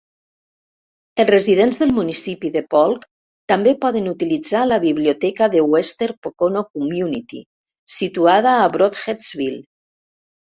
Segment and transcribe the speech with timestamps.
[1.23, 3.03] Els residents del municipi de Polk
[3.51, 7.43] també poden utilitzar la biblioteca de Western Pocono Community,
[7.97, 9.61] situada a Brodheadsville.